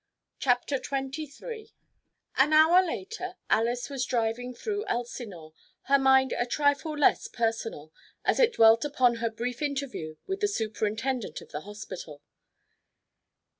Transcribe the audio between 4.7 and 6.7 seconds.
Elsinore, her mind a